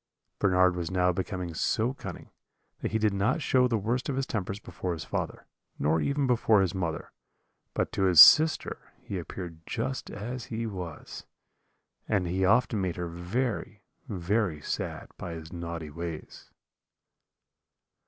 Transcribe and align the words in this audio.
"Bernard 0.39 0.75
was 0.75 0.89
now 0.89 1.11
become 1.11 1.53
so 1.53 1.93
cunning 1.93 2.31
that 2.79 2.89
he 2.89 2.97
did 2.97 3.13
not 3.13 3.39
show 3.39 3.67
the 3.67 3.77
worst 3.77 4.09
of 4.09 4.15
his 4.15 4.25
tempers 4.25 4.59
before 4.59 4.93
his 4.93 5.03
father, 5.05 5.45
nor 5.77 6.01
even 6.01 6.25
before 6.25 6.61
his 6.61 6.73
mother; 6.73 7.11
but 7.75 7.91
to 7.91 8.05
his 8.05 8.19
sister 8.19 8.93
he 9.03 9.19
appeared 9.19 9.59
just 9.67 10.09
as 10.09 10.45
he 10.45 10.65
was, 10.65 11.27
and 12.09 12.25
he 12.25 12.43
often 12.43 12.81
made 12.81 12.95
her 12.95 13.09
very, 13.09 13.83
very 14.09 14.59
sad 14.59 15.07
by 15.19 15.33
his 15.33 15.53
naughty 15.53 15.91
ways. 15.91 16.49